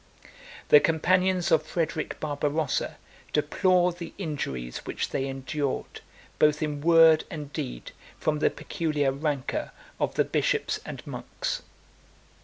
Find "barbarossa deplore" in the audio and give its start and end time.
2.19-3.91